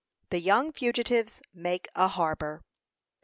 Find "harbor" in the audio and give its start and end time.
2.07-2.63